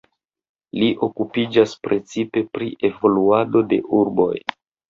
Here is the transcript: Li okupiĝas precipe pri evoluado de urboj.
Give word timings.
Li 0.83 0.87
okupiĝas 1.07 1.75
precipe 1.89 2.45
pri 2.57 2.73
evoluado 2.93 3.65
de 3.75 3.81
urboj. 4.03 4.35